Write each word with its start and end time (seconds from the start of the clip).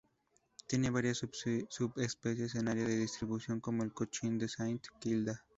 Tiene 0.65 0.89
varias 0.89 1.19
subespecies 1.69 2.55
en 2.55 2.63
su 2.65 2.71
área 2.71 2.87
de 2.87 2.97
distribución 2.97 3.59
como 3.59 3.83
el 3.83 3.93
chochín 3.93 4.39
de 4.39 4.47
Saint 4.49 4.83
Kilda. 4.99 5.43